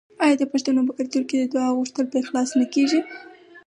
[0.23, 3.01] آیا د پښتنو په کلتور کې د دعا غوښتل په اخلاص نه کیږي؟